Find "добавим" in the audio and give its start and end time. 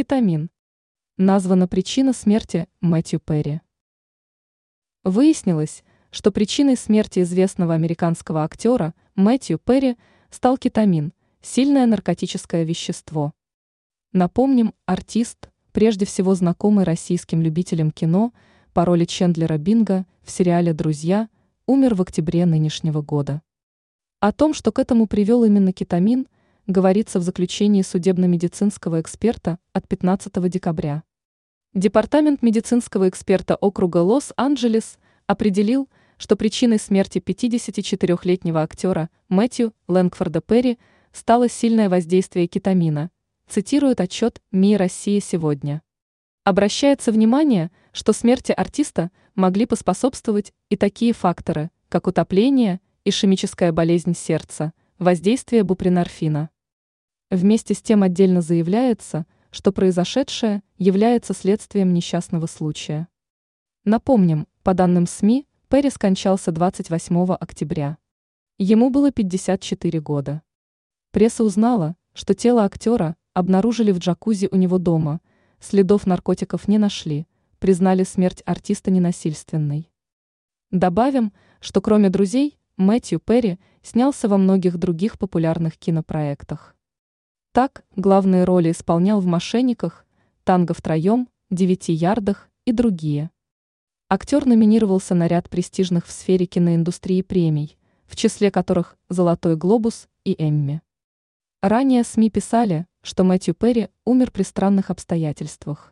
80.72-81.32